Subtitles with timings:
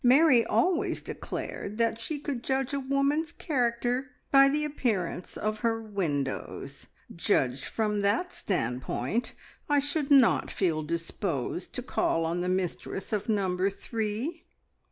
[0.03, 5.79] Mary always declared that she could judge a woman's character by the appearance of her
[5.79, 6.87] windows.
[7.15, 9.33] Judged from that standpoint,
[9.69, 14.45] I should not feel disposed to call on the mistress of Number Three."